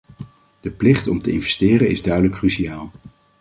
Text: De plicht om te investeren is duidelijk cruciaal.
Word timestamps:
De 0.61 0.71
plicht 0.71 1.07
om 1.07 1.21
te 1.21 1.31
investeren 1.31 1.89
is 1.89 2.01
duidelijk 2.01 2.35
cruciaal. 2.35 2.91